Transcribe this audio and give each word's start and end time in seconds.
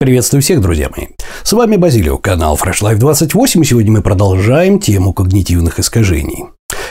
Приветствую 0.00 0.42
всех, 0.42 0.60
друзья 0.60 0.88
мои. 0.96 1.08
С 1.42 1.52
вами 1.52 1.74
Базилио, 1.74 2.18
канал 2.18 2.56
Fresh 2.56 2.82
Life 2.82 2.98
28, 2.98 3.60
и 3.60 3.64
сегодня 3.64 3.90
мы 3.90 4.00
продолжаем 4.00 4.78
тему 4.78 5.12
когнитивных 5.12 5.80
искажений. 5.80 6.44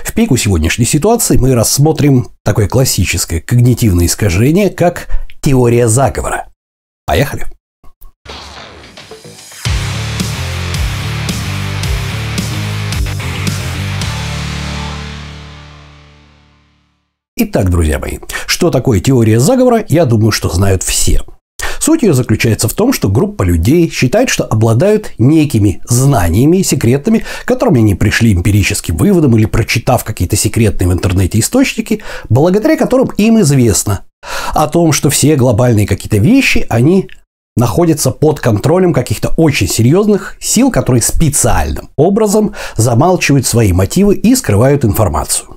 В 0.04 0.14
пику 0.14 0.36
сегодняшней 0.36 0.84
ситуации 0.84 1.38
мы 1.38 1.56
рассмотрим 1.56 2.28
такое 2.44 2.68
классическое 2.68 3.40
когнитивное 3.40 4.08
искажение, 4.08 4.70
как 4.70 5.08
теория 5.40 5.88
заговора. 5.88 6.50
Поехали! 7.06 7.46
Итак, 17.38 17.70
друзья 17.70 18.00
мои, 18.00 18.18
что 18.48 18.70
такое 18.70 19.00
теория 19.00 19.40
заговора, 19.40 19.86
я 19.88 20.04
думаю, 20.04 20.34
что 20.34 20.50
знают 20.50 20.84
все– 20.84 21.22
Суть 21.88 22.04
ее 22.04 22.14
заключается 22.14 22.68
в 22.68 22.74
том, 22.74 22.92
что 22.92 23.08
группа 23.08 23.44
людей 23.44 23.90
считает, 23.90 24.28
что 24.28 24.44
обладают 24.44 25.14
некими 25.18 25.82
знаниями 25.88 26.62
секретными, 26.62 27.24
которыми 27.46 27.80
они 27.80 27.96
пришли 27.96 28.34
эмпирическим 28.34 28.98
выводом 28.98 29.38
или 29.38 29.46
прочитав 29.46 30.04
какие-то 30.04 30.36
секретные 30.36 30.90
в 30.90 30.92
интернете 30.92 31.40
источники, 31.40 32.02
благодаря 32.28 32.76
которым 32.76 33.08
им 33.16 33.40
известно 33.40 34.02
о 34.54 34.68
том, 34.68 34.92
что 34.92 35.10
все 35.10 35.38
глобальные 35.38 35.88
какие-то 35.88 36.18
вещи, 36.18 36.66
они 36.68 37.08
находятся 37.56 38.12
под 38.12 38.42
контролем 38.42 38.92
каких-то 38.92 39.30
очень 39.38 39.70
серьезных 39.70 40.36
сил, 40.42 40.72
которые 40.72 41.02
специальным 41.02 41.88
образом 41.96 42.54
замалчивают 42.76 43.46
свои 43.46 43.72
мотивы 43.72 44.16
и 44.16 44.36
скрывают 44.36 44.84
информацию. 44.84 45.57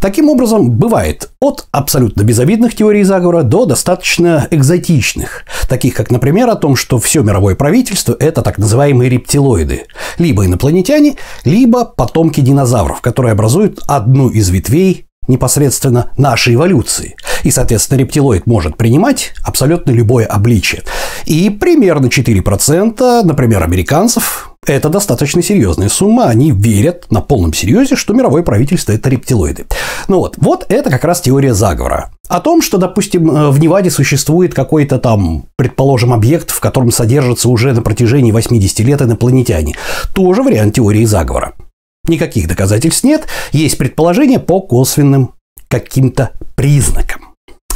Таким 0.00 0.28
образом, 0.28 0.70
бывает 0.70 1.30
от 1.40 1.66
абсолютно 1.72 2.22
безобидных 2.22 2.74
теорий 2.74 3.02
заговора 3.02 3.42
до 3.42 3.64
достаточно 3.64 4.46
экзотичных, 4.50 5.44
таких 5.68 5.94
как, 5.94 6.10
например, 6.10 6.48
о 6.48 6.56
том, 6.56 6.76
что 6.76 6.98
все 6.98 7.22
мировое 7.22 7.54
правительство– 7.54 8.16
это 8.18 8.42
так 8.42 8.58
называемые 8.58 9.10
рептилоиды, 9.10 9.86
либо 10.18 10.46
инопланетяне, 10.46 11.16
либо 11.44 11.84
потомки 11.84 12.40
динозавров, 12.40 13.00
которые 13.00 13.32
образуют 13.32 13.80
одну 13.86 14.28
из 14.28 14.48
ветвей 14.50 15.06
непосредственно 15.28 16.12
нашей 16.16 16.54
эволюции. 16.54 17.16
И, 17.42 17.50
соответственно, 17.50 17.98
рептилоид 17.98 18.46
может 18.46 18.76
принимать 18.76 19.32
абсолютно 19.44 19.90
любое 19.90 20.26
обличие. 20.26 20.82
И 21.24 21.50
примерно 21.50 22.06
4%, 22.06 23.22
например, 23.24 23.62
американцев, 23.62 24.55
это 24.72 24.88
достаточно 24.88 25.42
серьезная 25.42 25.88
сумма. 25.88 26.24
Они 26.26 26.50
верят 26.50 27.06
на 27.10 27.20
полном 27.20 27.52
серьезе, 27.52 27.96
что 27.96 28.14
мировое 28.14 28.42
правительство– 28.42 28.92
это 28.92 29.08
рептилоиды. 29.08 29.66
Ну 30.08 30.18
вот, 30.18 30.34
вот 30.38 30.66
это 30.68 30.90
как 30.90 31.04
раз 31.04 31.20
теория 31.20 31.54
заговора. 31.54 32.10
О 32.28 32.40
том, 32.40 32.62
что, 32.62 32.78
допустим, 32.78 33.30
э, 33.30 33.50
в 33.50 33.60
Неваде 33.60 33.90
существует 33.90 34.54
какой-то 34.54 34.98
там, 34.98 35.44
предположим, 35.56 36.12
объект, 36.12 36.50
в 36.50 36.60
котором 36.60 36.90
содержатся 36.90 37.48
уже 37.48 37.72
на 37.72 37.82
протяжении 37.82 38.32
80 38.32 38.80
лет 38.80 39.02
инопланетяне. 39.02 39.76
Тоже 40.14 40.42
вариант 40.42 40.74
теории 40.74 41.04
заговора. 41.04 41.54
Никаких 42.08 42.48
доказательств 42.48 43.04
нет, 43.04 43.26
есть 43.52 43.78
предположения 43.78 44.38
по 44.38 44.60
косвенным 44.60 45.32
каким-то 45.68 46.30
признакам. 46.54 47.34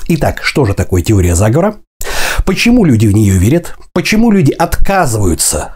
Итак, 0.09 0.41
что 0.43 0.65
же 0.65 0.75
такое 0.75 1.03
теория 1.03 1.35
заговора? 1.35 1.77
Почему 2.45 2.85
люди 2.85 3.07
в 3.07 3.13
нее 3.13 3.39
верят? 3.39 3.77
Почему 3.93 4.31
люди 4.31 4.53
отказываются 4.53 5.75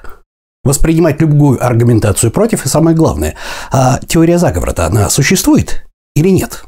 воспринимать 0.65 1.21
любую 1.21 1.65
аргументацию 1.65 2.31
против? 2.31 2.67
И 2.67 2.69
самое 2.69 2.97
главное, 2.97 3.37
а 3.71 4.01
теория 4.07 4.39
заговора-то 4.39 4.87
она 4.87 5.09
существует 5.11 5.87
или 6.17 6.31
нет? 6.31 6.65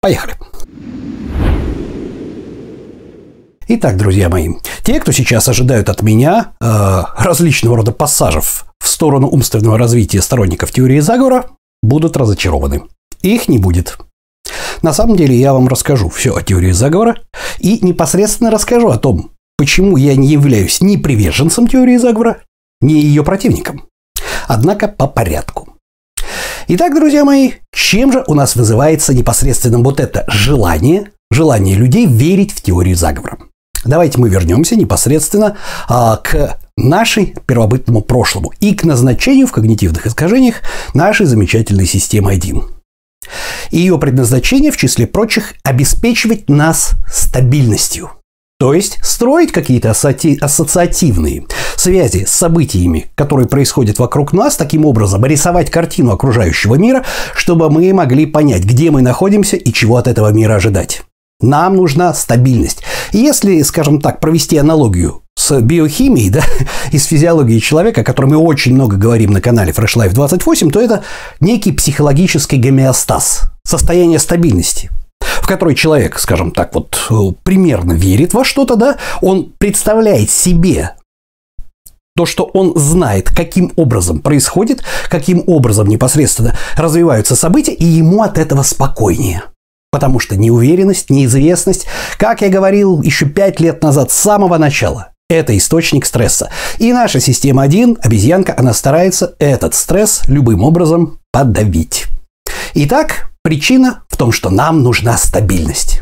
Поехали. 0.00 0.34
Итак, 3.68 3.96
друзья 3.96 4.28
мои, 4.28 4.50
те, 4.84 5.00
кто 5.00 5.10
сейчас 5.10 5.48
ожидают 5.48 5.88
от 5.88 6.00
меня 6.00 6.52
э, 6.60 7.02
различного 7.18 7.78
рода 7.78 7.90
пассажев 7.90 8.66
в 8.78 8.86
сторону 8.86 9.28
умственного 9.28 9.76
развития 9.76 10.22
сторонников 10.22 10.70
теории 10.70 11.00
заговора, 11.00 11.46
будут 11.82 12.16
разочарованы. 12.16 12.84
Их 13.22 13.48
не 13.48 13.58
будет. 13.58 13.98
На 14.82 14.92
самом 14.92 15.16
деле 15.16 15.34
я 15.34 15.52
вам 15.52 15.66
расскажу 15.66 16.08
все 16.08 16.36
о 16.36 16.42
теории 16.42 16.70
заговора 16.70 17.16
и 17.58 17.84
непосредственно 17.84 18.52
расскажу 18.52 18.90
о 18.90 18.98
том, 18.98 19.30
почему 19.58 19.96
я 19.96 20.14
не 20.14 20.28
являюсь 20.28 20.80
ни 20.80 20.96
приверженцем 20.96 21.66
теории 21.66 21.96
заговора, 21.96 22.42
ни 22.80 22.94
ее 22.94 23.22
противником. 23.24 23.86
Однако 24.48 24.88
по 24.88 25.06
порядку. 25.06 25.76
Итак, 26.68 26.94
друзья 26.94 27.24
мои, 27.24 27.52
чем 27.72 28.12
же 28.12 28.24
у 28.26 28.34
нас 28.34 28.56
вызывается 28.56 29.14
непосредственно 29.14 29.78
вот 29.78 30.00
это 30.00 30.24
желание, 30.28 31.12
желание 31.30 31.76
людей 31.76 32.06
верить 32.06 32.52
в 32.52 32.60
теорию 32.60 32.96
заговора? 32.96 33.38
Давайте 33.84 34.18
мы 34.18 34.28
вернемся 34.28 34.74
непосредственно 34.74 35.56
а, 35.88 36.16
к 36.16 36.58
нашей 36.76 37.36
первобытному 37.46 38.02
прошлому 38.02 38.52
и 38.58 38.74
к 38.74 38.84
назначению 38.84 39.46
в 39.46 39.52
когнитивных 39.52 40.06
искажениях 40.06 40.56
нашей 40.92 41.26
замечательной 41.26 41.86
системы 41.86 42.32
1. 42.32 42.62
Ее 43.70 43.98
предназначение, 43.98 44.70
в 44.70 44.76
числе 44.76 45.06
прочих, 45.06 45.54
обеспечивать 45.64 46.48
нас 46.48 46.92
стабильностью. 47.10 48.10
То 48.58 48.72
есть 48.72 48.98
строить 49.02 49.52
какие-то 49.52 49.90
ассоциативные 49.90 51.44
связи 51.76 52.24
с 52.24 52.32
событиями, 52.32 53.10
которые 53.14 53.48
происходят 53.48 53.98
вокруг 53.98 54.32
нас, 54.32 54.56
таким 54.56 54.86
образом 54.86 55.26
рисовать 55.26 55.70
картину 55.70 56.12
окружающего 56.12 56.76
мира, 56.76 57.04
чтобы 57.34 57.68
мы 57.68 57.92
могли 57.92 58.24
понять, 58.24 58.64
где 58.64 58.90
мы 58.90 59.02
находимся 59.02 59.56
и 59.56 59.72
чего 59.74 59.96
от 59.98 60.08
этого 60.08 60.32
мира 60.32 60.54
ожидать. 60.54 61.02
Нам 61.38 61.76
нужна 61.76 62.14
стабильность. 62.14 62.82
Если, 63.12 63.60
скажем 63.60 64.00
так, 64.00 64.20
провести 64.20 64.56
аналогию 64.56 65.20
с 65.38 65.60
биохимией, 65.60 66.30
да, 66.30 66.40
и 66.92 66.98
с 66.98 67.04
физиологией 67.04 67.60
человека, 67.60 68.00
о 68.00 68.04
которой 68.04 68.26
мы 68.26 68.36
очень 68.38 68.74
много 68.74 68.96
говорим 68.96 69.32
на 69.32 69.42
канале 69.42 69.72
Fresh 69.72 69.96
Life 69.96 70.14
28, 70.14 70.70
то 70.70 70.80
это 70.80 71.04
некий 71.40 71.72
психологический 71.72 72.56
гомеостаз, 72.56 73.42
состояние 73.64 74.18
стабильности 74.18 74.90
в 75.42 75.46
которой 75.46 75.74
человек, 75.74 76.18
скажем 76.18 76.50
так, 76.50 76.74
вот 76.74 76.98
э, 77.10 77.14
примерно 77.42 77.92
верит 77.92 78.34
во 78.34 78.44
что-то, 78.44 78.76
да, 78.76 78.96
он 79.20 79.52
представляет 79.58 80.30
себе 80.30 80.92
то, 82.16 82.24
что 82.24 82.44
он 82.44 82.72
знает, 82.76 83.28
каким 83.28 83.72
образом 83.76 84.20
происходит, 84.20 84.82
каким 85.08 85.44
образом 85.46 85.86
непосредственно 85.86 86.56
развиваются 86.76 87.36
события, 87.36 87.74
и 87.74 87.84
ему 87.84 88.22
от 88.22 88.38
этого 88.38 88.62
спокойнее. 88.62 89.42
Потому 89.92 90.18
что 90.18 90.36
неуверенность, 90.36 91.10
неизвестность, 91.10 91.86
как 92.18 92.40
я 92.40 92.48
говорил 92.48 93.02
еще 93.02 93.26
пять 93.26 93.60
лет 93.60 93.82
назад, 93.82 94.10
с 94.10 94.14
самого 94.14 94.56
начала, 94.56 95.10
это 95.28 95.56
источник 95.56 96.06
стресса. 96.06 96.50
И 96.78 96.92
наша 96.92 97.20
система 97.20 97.62
1, 97.62 97.98
обезьянка, 98.02 98.54
она 98.56 98.72
старается 98.72 99.34
этот 99.38 99.74
стресс 99.74 100.22
любым 100.26 100.64
образом 100.64 101.18
подавить. 101.32 102.06
Итак, 102.74 103.30
причина 103.46 104.02
в 104.08 104.16
том, 104.16 104.32
что 104.32 104.50
нам 104.50 104.82
нужна 104.82 105.16
стабильность. 105.16 106.00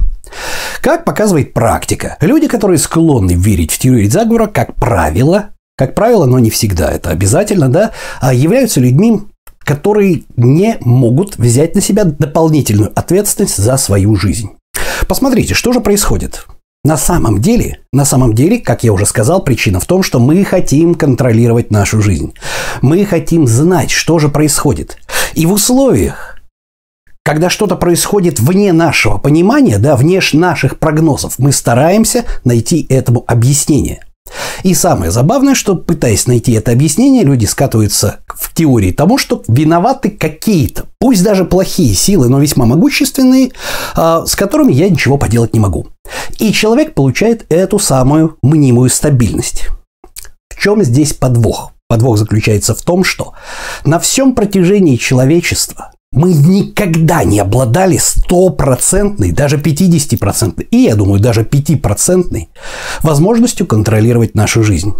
Как 0.81 1.05
показывает 1.05 1.53
практика, 1.53 2.17
люди, 2.23 2.49
которые 2.49 2.79
склонны 2.79 3.33
верить 3.33 3.71
в 3.71 3.79
теорию 3.79 4.11
заговора, 4.11 4.47
как 4.47 4.75
правило, 4.77 5.51
как 5.77 5.95
правило, 5.95 6.25
но 6.25 6.39
не 6.39 6.49
всегда 6.49 6.91
это 6.91 7.11
обязательно, 7.11 7.69
да, 7.69 7.91
а 8.23 8.33
являются 8.33 8.81
людьми, 8.81 9.21
которые 9.59 10.23
не 10.39 10.79
могут 10.81 11.37
взять 11.37 11.75
на 11.75 11.83
себя 11.83 12.05
дополнительную 12.05 12.91
ответственность 12.99 13.59
за 13.59 13.77
свою 13.77 14.17
жизнь. 14.17 14.53
Посмотрите, 15.07 15.53
что 15.53 15.75
же 15.75 15.81
происходит. 15.81 16.47
На 16.83 16.97
самом 16.97 17.43
деле, 17.43 17.81
на 17.93 18.07
самом 18.07 18.33
деле, 18.33 18.59
как 18.59 18.85
я 18.85 18.93
уже 18.95 19.05
сказал, 19.05 19.45
причина 19.45 19.81
в 19.81 19.85
том, 19.85 20.03
что 20.03 20.19
мы 20.19 20.45
хотим 20.45 20.95
контролировать 20.95 21.71
нашу 21.71 22.01
жизнь. 22.01 22.33
Мы 22.81 23.05
хотим 23.05 23.47
знать, 23.47 23.91
что 23.91 24.19
же 24.19 24.31
происходит. 24.31 24.97
И 25.35 25.45
в 25.45 25.53
условиях, 25.53 26.34
когда 27.25 27.49
что-то 27.49 27.77
происходит 27.77 28.39
вне 28.39 28.73
нашего 28.73 29.19
понимания, 29.19 29.79
да, 29.79 29.97
вне 29.97 30.21
наших 30.35 30.79
прогнозов, 30.79 31.39
мы 31.39 31.53
стараемся 31.53 32.25
найти 32.45 32.87
этому 32.91 33.25
объяснение. 33.27 34.05
И 34.63 34.75
самое 34.75 35.11
забавное, 35.11 35.55
что 35.55 35.75
пытаясь 35.75 36.27
найти 36.27 36.53
это 36.53 36.73
объяснение, 36.73 37.25
люди 37.25 37.45
скатываются 37.45 38.21
в 38.29 38.55
теории 38.55 38.91
тому, 38.91 39.19
что 39.19 39.43
виноваты 39.49 40.11
какие-то, 40.11 40.87
пусть 40.99 41.23
даже 41.23 41.45
плохие 41.45 41.95
силы, 41.95 42.29
но 42.29 42.41
весьма 42.41 42.67
могущественные, 42.67 43.53
а, 43.95 44.25
с 44.27 44.35
которыми 44.35 44.73
я 44.73 44.89
ничего 44.89 45.19
поделать 45.19 45.55
не 45.55 45.61
могу. 45.61 45.89
И 46.39 46.53
человек 46.53 46.95
получает 46.95 47.47
эту 47.51 47.79
самую 47.79 48.37
мнимую 48.43 48.91
стабильность. 48.91 49.69
В 50.49 50.59
чем 50.59 50.83
здесь 50.83 51.13
подвох? 51.13 51.73
Подвох 51.89 52.19
заключается 52.19 52.75
в 52.75 52.83
том, 52.83 53.05
что 53.05 53.35
на 53.85 53.99
всем 53.99 54.35
протяжении 54.35 54.97
человечества 54.97 55.94
мы 56.15 56.33
никогда 56.33 57.25
не 57.25 57.41
обладали 57.41 57.97
стопроцентной, 57.97 59.33
даже 59.33 59.59
50-процентной, 59.59 60.67
и, 60.71 60.77
я 60.79 60.95
думаю, 60.95 61.21
даже 61.21 61.43
5-процентной 61.43 62.49
возможностью 63.03 63.67
контролировать 63.67 64.35
нашу 64.35 64.63
жизнь. 64.63 64.95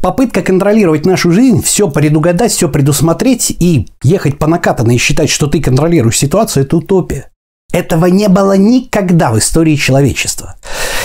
Попытка 0.00 0.42
контролировать 0.42 1.04
нашу 1.04 1.32
жизнь, 1.32 1.62
все 1.62 1.90
предугадать, 1.90 2.52
все 2.52 2.68
предусмотреть 2.68 3.50
и 3.50 3.88
ехать 4.02 4.38
по 4.38 4.46
накатанной 4.46 4.94
и 4.94 4.98
считать, 4.98 5.28
что 5.28 5.46
ты 5.46 5.60
контролируешь 5.60 6.18
ситуацию, 6.18 6.64
это 6.64 6.76
утопия. 6.76 7.30
Этого 7.72 8.06
не 8.06 8.28
было 8.28 8.56
никогда 8.56 9.30
в 9.30 9.38
истории 9.38 9.76
человечества. 9.76 10.56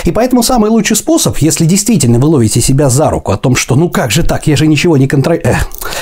И 0.06 0.12
поэтому 0.12 0.44
самый 0.44 0.70
лучший 0.70 0.96
способ, 0.96 1.36
если 1.38 1.66
действительно 1.66 2.20
вы 2.20 2.28
ловите 2.28 2.60
себя 2.60 2.88
за 2.88 3.10
руку 3.10 3.32
о 3.32 3.36
том, 3.36 3.56
что 3.56 3.74
ну 3.74 3.90
как 3.90 4.12
же 4.12 4.22
так, 4.22 4.46
я 4.46 4.54
же 4.54 4.68
ничего 4.68 4.96
не 4.96 5.08
контролирую. 5.08 5.56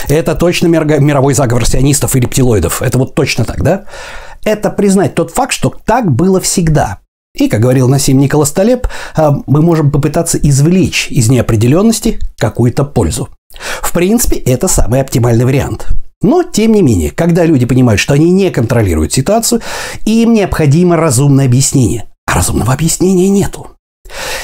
Это 0.09 0.35
точно 0.35 0.67
мировой 0.67 1.33
заговор 1.33 1.67
сионистов 1.67 2.15
и 2.15 2.21
рептилоидов. 2.21 2.83
Это 2.83 2.99
вот 2.99 3.15
точно 3.15 3.47
так, 3.47 3.62
да? 3.62 3.85
Это 4.45 4.69
признать 4.69 5.15
тот 5.15 5.31
факт, 5.31 5.55
что 5.55 5.73
так 5.87 6.12
было 6.12 6.39
всегда. 6.39 6.99
И, 7.35 7.49
как 7.49 7.61
говорил 7.61 7.89
Насим 7.89 8.19
Николас 8.19 8.53
Талеб, 8.53 8.87
а, 9.17 9.37
мы 9.47 9.62
можем 9.62 9.91
попытаться 9.91 10.37
извлечь 10.37 11.09
из 11.11 11.31
неопределенности 11.31 12.21
какую-то 12.37 12.85
пользу. 12.85 13.31
В 13.81 13.91
принципе, 13.93 14.37
это 14.37 14.69
самый 14.69 15.01
оптимальный 15.01 15.47
вариант. 15.47 15.89
Но, 16.21 16.43
тем 16.43 16.73
не 16.73 16.83
менее, 16.83 17.11
когда 17.11 17.47
люди 17.47 17.65
понимают, 17.65 18.01
что 18.01 18.12
они 18.12 18.31
не 18.31 18.51
контролируют 18.51 19.15
ситуацию, 19.15 19.62
им 20.05 20.35
необходимо 20.35 20.97
разумное 20.97 21.47
объяснение. 21.47 22.05
А 22.27 22.35
разумного 22.35 22.75
объяснения 22.75 23.31
нету. 23.31 23.74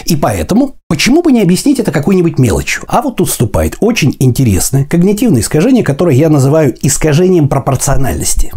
И 0.05 0.17
поэтому, 0.17 0.77
почему 0.89 1.23
бы 1.23 1.33
не 1.33 1.43
объяснить 1.43 1.79
это 1.79 1.93
какой-нибудь 1.93 2.39
мелочью? 2.39 2.85
А 2.89 3.03
вот 3.03 3.17
тут 3.17 3.29
вступает 3.29 3.77
очень 3.81 4.17
интересное 4.19 4.85
когнитивное 4.85 5.41
искажение, 5.41 5.85
которое 5.85 6.17
я 6.17 6.29
называю 6.29 6.75
искажением 6.81 7.49
пропорциональности. 7.49 8.53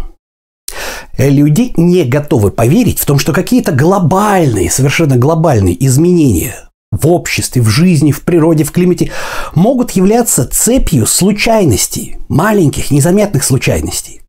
Люди 1.16 1.72
не 1.76 2.04
готовы 2.04 2.50
поверить 2.50 2.98
в 2.98 3.06
том, 3.06 3.18
что 3.18 3.32
какие-то 3.32 3.72
глобальные, 3.72 4.70
совершенно 4.70 5.16
глобальные 5.16 5.84
изменения 5.86 6.68
в 6.90 7.06
обществе, 7.08 7.62
в 7.62 7.68
жизни, 7.68 8.12
в 8.12 8.22
природе, 8.22 8.64
в 8.64 8.72
климате 8.72 9.12
могут 9.54 9.92
являться 9.92 10.46
цепью 10.46 11.06
случайностей, 11.06 12.16
маленьких, 12.28 12.90
незаметных 12.90 13.44
случайностей. 13.44 14.22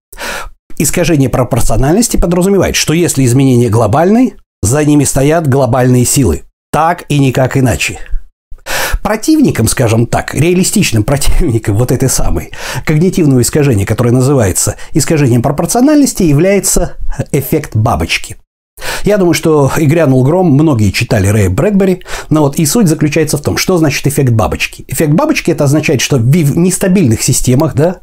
Искажение 0.78 1.30
пропорциональности 1.30 2.18
подразумевает, 2.18 2.76
что 2.76 2.94
если 2.94 3.26
изменения 3.26 3.70
глобальные, 3.70 4.36
за 4.62 4.84
ними 4.84 5.04
стоят 5.06 5.48
глобальные 5.48 6.06
силы. 6.06 6.44
Так 6.76 7.06
и 7.08 7.20
никак 7.20 7.56
иначе. 7.56 8.00
Противником, 9.02 9.66
скажем 9.70 10.08
так, 10.08 10.34
реалистичным 10.36 11.06
противником 11.06 11.78
вот 11.78 11.90
этой 11.90 12.10
самой 12.10 12.52
когнитивного 12.86 13.44
искажения, 13.44 13.86
которое 13.86 14.12
называется 14.12 14.76
искажением 14.92 15.42
пропорциональности, 15.42 16.24
является 16.24 16.98
эффект 17.32 17.78
бабочки. 17.78 18.36
Я 19.06 19.18
думаю, 19.18 19.34
что 19.34 19.72
и 19.78 19.86
грянул 19.86 20.26
гром, 20.26 20.52
многие 20.52 20.92
читали 20.92 21.28
Рэя 21.28 21.50
Брэдбери, 21.50 22.04
но 22.30 22.42
вот 22.42 22.58
и 22.58 22.66
суть 22.66 22.90
заключается 22.90 23.38
в 23.38 23.42
том, 23.42 23.56
что 23.56 23.78
значит 23.78 24.06
эффект 24.06 24.34
бабочки. 24.34 24.84
Эффект 24.90 25.14
бабочки 25.14 25.52
это 25.52 25.64
означает, 25.64 26.02
что 26.02 26.18
в 26.18 26.58
нестабильных 26.58 27.22
системах, 27.22 27.74
да, 27.74 28.02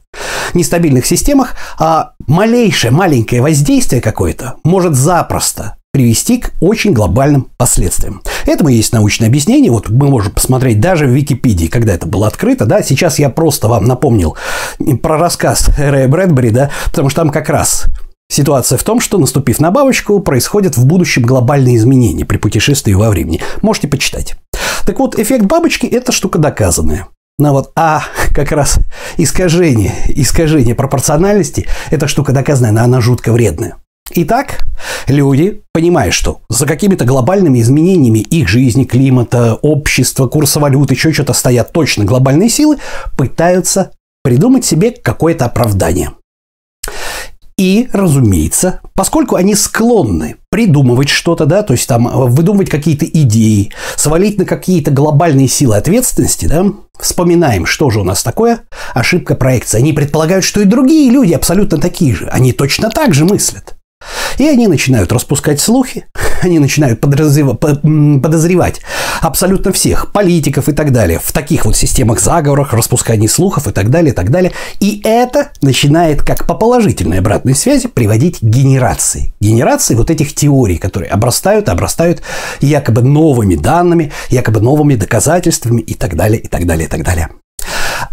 нестабильных 0.55 1.05
системах, 1.05 1.57
а 1.79 2.13
малейшее 2.27 2.91
маленькое 2.91 3.43
воздействие 3.43 4.01
какое-то 4.01 4.55
может 4.65 4.95
запросто 4.95 5.77
привести 5.93 6.39
к 6.39 6.53
очень 6.61 6.95
глобальным 6.95 7.51
последствиям. 7.59 8.23
Этому 8.47 8.71
есть 8.71 8.95
научное 8.95 9.29
объяснение. 9.29 9.71
Вот 9.71 9.91
мы 9.91 10.09
можем 10.09 10.33
посмотреть 10.33 10.81
даже 10.81 11.07
в 11.07 11.11
Википедии, 11.11 11.67
когда 11.67 11.93
это 11.93 12.07
было 12.07 12.27
открыто. 12.27 12.65
Да? 12.65 12.83
Сейчас 12.83 13.19
я 13.19 13.29
просто 13.29 13.69
вам 13.69 13.85
напомнил 13.85 14.35
про 15.03 15.19
рассказ 15.19 15.69
Рэя 15.77 16.09
Брэдбери, 16.09 16.49
да? 16.49 16.71
потому 16.87 17.11
что 17.11 17.21
там 17.21 17.31
как 17.31 17.49
раз 17.49 17.87
Ситуация 18.31 18.79
в 18.79 18.83
том, 18.83 19.01
что, 19.01 19.19
наступив 19.19 19.61
на 19.61 19.71
бабочку, 19.71 20.19
происходят 20.21 20.79
в 20.79 20.87
будущем 20.87 21.23
глобальные 21.23 21.77
изменения 21.77 22.25
при 22.25 22.39
путешествии 22.39 22.95
во 22.95 23.11
времени. 23.11 23.43
Можете 23.61 23.89
почитать. 23.89 24.37
Так 24.87 25.01
вот, 25.01 25.19
эффект 25.19 25.45
бабочки– 25.45 25.85
это 25.93 26.13
штука 26.13 26.39
доказанная. 26.39 27.09
Ну 27.39 27.53
вот, 27.53 27.73
а 27.77 28.05
как 28.35 28.53
раз 28.53 28.79
искажение, 29.19 29.93
искажение 30.09 30.75
пропорциональности– 30.75 31.67
это 31.91 32.09
штука 32.09 32.33
доказанная, 32.33 32.73
но 32.73 32.85
она 32.85 33.03
жутко 33.03 33.33
вредная. 33.33 33.77
Итак, 34.15 34.67
люди, 35.07 35.63
понимая, 35.73 36.11
что 36.11 36.41
за 36.51 36.67
какими-то 36.67 37.07
глобальными 37.07 37.61
изменениями 37.61 38.19
их 38.19 38.47
жизни, 38.47 38.85
климата, 38.85 39.55
общества, 39.55 40.27
курса 40.27 40.61
валют, 40.61 40.91
еще 40.91 41.13
что-то 41.13 41.33
стоят 41.33 41.73
точно 41.73 42.05
глобальные 42.05 42.51
силы, 42.51 42.77
пытаются 43.17 43.93
придумать 44.23 44.67
себе 44.67 44.91
какое-то 44.91 45.47
оправдание. 45.47 46.11
И, 47.59 47.89
разумеется, 47.93 48.81
поскольку 48.95 49.37
они 49.37 49.55
склонны 49.55 50.37
придумывать 50.51 51.09
что-то, 51.09 51.47
да, 51.47 51.63
то 51.63 51.73
есть 51.73 51.87
там 51.87 52.11
выдумывать 52.29 52.69
какие-то 52.69 53.07
идеи, 53.07 53.71
свалить 53.97 54.37
на 54.37 54.45
какие-то 54.45 54.91
глобальные 54.91 55.49
силы 55.49 55.77
ответственности, 55.77 56.47
да, 56.47 56.67
вспоминаем, 56.99 57.65
что 57.65 57.89
же 57.89 58.01
у 58.01 58.05
нас 58.05 58.23
такое, 58.23 58.61
ошибка 58.95 59.37
проекции. 59.37 59.79
Они 59.79 59.93
предполагают, 59.93 60.45
что 60.45 60.61
и 60.61 60.65
другие 60.65 61.11
люди 61.11 61.33
абсолютно 61.33 61.79
такие 61.79 62.15
же, 62.15 62.29
они 62.29 62.53
точно 62.53 62.91
так 62.91 63.15
же 63.15 63.25
мыслят. 63.25 63.77
И 64.39 64.49
они 64.49 64.67
начинают 64.69 65.13
распускать 65.13 65.61
слухи, 65.61 66.07
они 66.43 66.59
начинают 66.59 67.01
подозревать 67.01 68.81
абсолютно 69.21 69.73
всех, 69.73 70.13
политиков 70.13 70.69
и 70.69 70.73
так 70.73 70.93
далее, 70.93 71.21
в 71.23 71.33
таких 71.33 71.65
вот 71.65 71.77
системах 71.77 72.21
заговорах, 72.21 72.73
распускании 72.73 73.27
слухов 73.27 73.67
и 73.69 73.73
так 73.73 73.91
далее, 73.91 74.13
и 74.13 74.15
так 74.15 74.31
далее. 74.31 74.53
И 74.81 75.01
это 75.05 75.51
начинает, 75.61 76.23
как 76.23 76.47
по 76.47 76.55
положительной 76.55 77.19
обратной 77.19 77.55
связи, 77.55 77.89
приводить 77.89 78.41
к 78.41 78.43
генерации. 78.43 79.33
Генерации 79.41 79.95
вот 79.95 80.11
этих 80.11 80.35
теорий, 80.35 80.79
которые 80.79 81.11
обрастают, 81.11 81.69
обрастают 81.69 82.23
якобы 82.61 83.03
новыми 83.03 83.55
данными, 83.55 84.13
якобы 84.31 84.61
новыми 84.61 84.95
доказательствами 84.95 85.81
и 85.81 85.95
так 85.95 86.17
далее, 86.17 86.41
и 86.41 86.49
так 86.49 86.67
далее, 86.67 86.87
и 86.87 86.91
так 86.91 87.05
далее. 87.05 87.29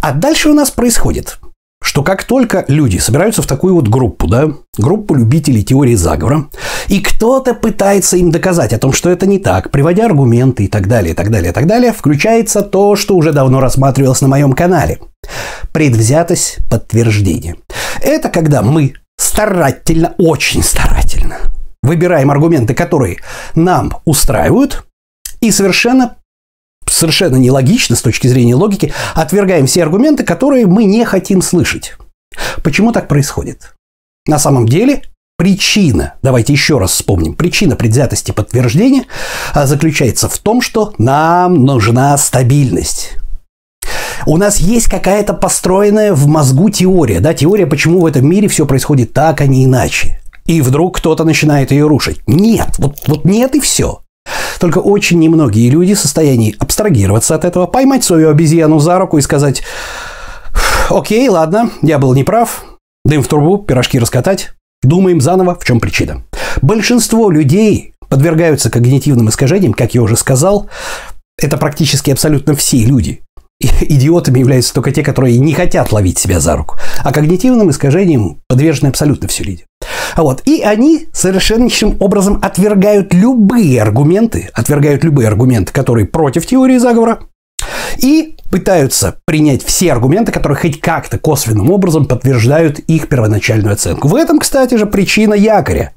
А 0.01 0.13
дальше 0.13 0.49
у 0.49 0.53
нас 0.53 0.69
происходит– 0.69 1.39
что 1.81 2.03
как 2.03 2.23
только 2.23 2.65
люди 2.67 2.97
собираются 2.97 3.41
в 3.41 3.47
такую 3.47 3.75
вот 3.75 3.87
группу, 3.87 4.27
да, 4.27 4.49
группу 4.77 5.15
любителей 5.15 5.63
теории 5.63 5.95
заговора, 5.95 6.49
и 6.87 6.99
кто-то 6.99 7.53
пытается 7.53 8.17
им 8.17 8.31
доказать 8.31 8.73
о 8.73 8.79
том, 8.79 8.93
что 8.93 9.09
это 9.09 9.25
не 9.25 9.39
так, 9.39 9.71
приводя 9.71 10.05
аргументы 10.05 10.65
и 10.65 10.67
так 10.67 10.87
далее, 10.87 11.13
и 11.13 11.15
так 11.15 11.31
далее, 11.31 11.51
и 11.51 11.53
так 11.53 11.67
далее, 11.67 11.93
включается 11.93 12.61
то, 12.61 12.95
что 12.95 13.15
уже 13.15 13.31
давно 13.31 13.59
рассматривалось 13.59 14.21
на 14.21 14.27
моем 14.27 14.53
канале. 14.53 14.99
Предвзятость 15.71 16.57
подтверждения. 16.69 17.55
Это 18.01 18.29
когда 18.29 18.61
мы 18.61 18.93
старательно, 19.17 20.15
очень 20.17 20.63
старательно 20.63 21.37
выбираем 21.81 22.29
аргументы, 22.29 22.73
которые 22.73 23.17
нам 23.55 23.93
устраивают, 24.05 24.85
и 25.41 25.51
совершенно 25.51 26.17
совершенно 26.89 27.37
нелогично 27.37 27.95
с 27.95 28.01
точки 28.01 28.27
зрения 28.27 28.55
логики, 28.55 28.93
отвергаем 29.15 29.65
все 29.65 29.83
аргументы, 29.83 30.23
которые 30.23 30.67
мы 30.67 30.85
не 30.85 31.05
хотим 31.05 31.41
слышать. 31.41 31.95
Почему 32.63 32.91
так 32.91 33.07
происходит? 33.07 33.73
На 34.27 34.39
самом 34.39 34.67
деле 34.67 35.03
причина, 35.37 36.15
давайте 36.21 36.53
еще 36.53 36.77
раз 36.77 36.91
вспомним, 36.91 37.33
причина 37.33 37.75
предвзятости 37.75 38.31
подтверждения 38.31 39.05
а, 39.53 39.65
заключается 39.65 40.27
в 40.27 40.37
том, 40.37 40.61
что 40.61 40.93
нам 40.97 41.65
нужна 41.65 42.17
стабильность. 42.17 43.13
У 44.25 44.35
нас 44.35 44.57
есть 44.57 44.87
какая-то 44.87 45.33
построенная 45.33 46.13
в 46.13 46.27
мозгу 46.27 46.69
теория, 46.69 47.21
да, 47.21 47.33
теория, 47.33 47.65
почему 47.65 48.01
в 48.01 48.05
этом 48.05 48.27
мире 48.27 48.49
все 48.49 48.65
происходит 48.65 49.13
так, 49.13 49.39
а 49.39 49.47
не 49.47 49.65
иначе. 49.65 50.19
И 50.45 50.61
вдруг 50.61 50.97
кто-то 50.97 51.23
начинает 51.23 51.71
ее 51.71 51.87
рушить. 51.87 52.19
Нет, 52.27 52.75
вот, 52.77 52.97
вот 53.07 53.23
нет 53.23 53.55
и 53.55 53.59
все. 53.59 54.01
Только 54.59 54.79
очень 54.79 55.19
немногие 55.19 55.69
люди 55.69 55.93
в 55.93 55.99
состоянии 55.99 56.55
абстрагироваться 56.59 57.35
от 57.35 57.45
этого, 57.45 57.65
поймать 57.65 58.03
свою 58.03 58.29
обезьяну 58.29 58.79
за 58.79 58.97
руку 58.97 59.17
и 59.17 59.21
сказать 59.21 59.63
«Окей, 60.89 61.27
ладно, 61.29 61.71
я 61.81 61.99
был 61.99 62.13
неправ, 62.13 62.65
дым 63.05 63.23
в 63.23 63.27
трубу, 63.27 63.57
пирожки 63.57 63.99
раскатать, 63.99 64.51
думаем 64.83 65.21
заново, 65.21 65.55
в 65.55 65.63
чем 65.63 65.79
причина». 65.79 66.23
Большинство 66.61 67.29
людей 67.29 67.93
подвергаются 68.09 68.69
когнитивным 68.69 69.29
искажениям, 69.29 69.73
как 69.73 69.93
я 69.93 70.01
уже 70.01 70.17
сказал, 70.17 70.67
это 71.41 71.57
практически 71.57 72.11
абсолютно 72.11 72.55
все 72.55 72.83
люди. 72.83 73.21
Идиотами 73.61 74.39
являются 74.39 74.73
только 74.73 74.91
те, 74.91 75.03
которые 75.03 75.37
не 75.37 75.53
хотят 75.53 75.91
ловить 75.91 76.17
себя 76.17 76.39
за 76.39 76.55
руку. 76.55 76.77
А 77.03 77.11
когнитивным 77.13 77.69
искажениям 77.69 78.41
подвержены 78.47 78.89
абсолютно 78.89 79.27
все 79.27 79.43
люди. 79.43 79.65
Вот. 80.17 80.41
И 80.45 80.61
они 80.61 81.07
совершеннейшим 81.13 81.97
образом 81.99 82.39
отвергают 82.41 83.13
любые 83.13 83.81
аргументы, 83.81 84.49
отвергают 84.53 85.03
любые 85.03 85.27
аргументы, 85.27 85.73
которые 85.73 86.07
против 86.07 86.45
теории 86.45 86.77
заговора, 86.77 87.19
и 87.97 88.35
пытаются 88.49 89.19
принять 89.25 89.63
все 89.63 89.91
аргументы, 89.91 90.31
которые 90.31 90.57
хоть 90.57 90.79
как-то 90.79 91.17
косвенным 91.17 91.71
образом 91.71 92.05
подтверждают 92.05 92.79
их 92.79 93.07
первоначальную 93.09 93.73
оценку. 93.73 94.07
В 94.07 94.15
этом, 94.15 94.39
кстати 94.39 94.75
же, 94.75 94.85
причина 94.85 95.33
якоря. 95.33 95.93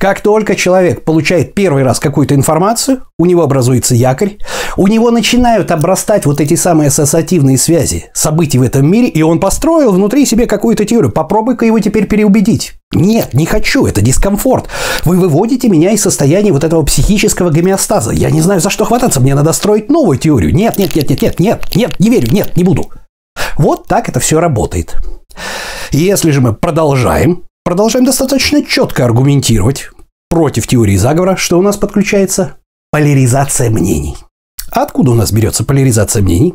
Как 0.00 0.22
только 0.22 0.56
человек 0.56 1.04
получает 1.04 1.52
первый 1.52 1.82
раз 1.82 2.00
какую-то 2.00 2.34
информацию, 2.34 3.02
у 3.18 3.26
него 3.26 3.42
образуется 3.42 3.94
якорь, 3.94 4.38
у 4.78 4.86
него 4.86 5.10
начинают 5.10 5.70
обрастать 5.70 6.24
вот 6.24 6.40
эти 6.40 6.54
самые 6.54 6.88
ассоциативные 6.88 7.58
связи 7.58 8.06
событий 8.14 8.58
в 8.58 8.62
этом 8.62 8.90
мире, 8.90 9.08
и 9.08 9.20
он 9.20 9.40
построил 9.40 9.92
внутри 9.92 10.24
себе 10.24 10.46
какую-то 10.46 10.86
теорию. 10.86 11.12
Попробуй-ка 11.12 11.66
его 11.66 11.78
теперь 11.80 12.06
переубедить. 12.06 12.76
Нет, 12.94 13.34
не 13.34 13.44
хочу, 13.44 13.84
это 13.84 14.00
дискомфорт. 14.00 14.70
Вы 15.04 15.18
выводите 15.18 15.68
меня 15.68 15.92
из 15.92 16.00
состояния 16.00 16.52
вот 16.52 16.64
этого 16.64 16.82
психического 16.82 17.50
гомеостаза. 17.50 18.12
Я 18.12 18.30
не 18.30 18.40
знаю, 18.40 18.62
за 18.62 18.70
что 18.70 18.86
хвататься, 18.86 19.20
мне 19.20 19.34
надо 19.34 19.52
строить 19.52 19.90
новую 19.90 20.16
теорию. 20.16 20.54
Нет, 20.54 20.78
нет, 20.78 20.96
нет, 20.96 21.10
нет, 21.10 21.20
нет, 21.20 21.40
нет, 21.40 21.76
нет, 21.76 22.00
не 22.00 22.08
верю, 22.08 22.32
нет, 22.32 22.56
не 22.56 22.64
буду. 22.64 22.90
Вот 23.58 23.86
так 23.86 24.08
это 24.08 24.18
все 24.18 24.40
работает. 24.40 24.96
Если 25.90 26.30
же 26.30 26.40
мы 26.40 26.54
продолжаем 26.54 27.44
продолжаем 27.64 28.04
достаточно 28.04 28.64
четко 28.64 29.04
аргументировать 29.04 29.90
против 30.28 30.66
теории 30.66 30.96
заговора, 30.96 31.36
что 31.36 31.58
у 31.58 31.62
нас 31.62 31.76
подключается 31.76 32.56
поляризация 32.90 33.70
мнений. 33.70 34.16
Откуда 34.70 35.12
у 35.12 35.14
нас 35.14 35.32
берется 35.32 35.64
поляризация 35.64 36.22
мнений? 36.22 36.54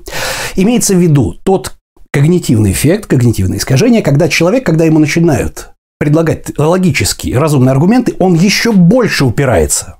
Имеется 0.55 0.95
в 0.95 0.97
виду 0.97 1.35
тот 1.43 1.75
когнитивный 2.12 2.71
эффект, 2.71 3.07
когнитивное 3.07 3.57
искажение, 3.57 4.01
когда 4.01 4.29
человек, 4.29 4.65
когда 4.65 4.85
ему 4.85 5.00
начинают 5.00 5.71
предлагать 6.00 6.57
логические, 6.57 7.38
разумные 7.38 7.71
аргументы, 7.71 8.15
он 8.19 8.33
еще 8.33 8.71
больше 8.71 9.25
упирается. 9.25 9.97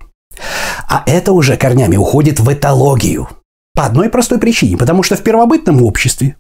А 0.88 1.03
это 1.05 1.31
уже 1.31 1.57
корнями 1.57 1.97
уходит 1.97 2.39
в 2.39 2.51
этологию. 2.51 3.27
По 3.74 3.85
одной 3.85 4.09
простой 4.09 4.39
причине, 4.39 4.77
потому 4.77 5.03
что 5.03 5.15
в 5.15 5.24
первобытном 5.24 5.81
обществе, 5.83 6.38